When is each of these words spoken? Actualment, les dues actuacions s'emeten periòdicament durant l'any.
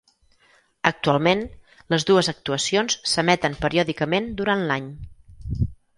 Actualment, 0.89 1.43
les 1.95 2.07
dues 2.11 2.31
actuacions 2.33 2.97
s'emeten 3.13 3.59
periòdicament 3.67 4.31
durant 4.41 4.65
l'any. 4.73 4.89